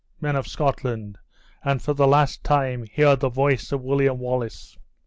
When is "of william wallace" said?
3.71-4.75